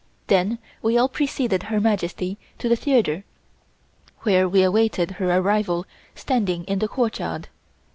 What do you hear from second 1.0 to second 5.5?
preceded Her Majesty to the theatre, where we awaited her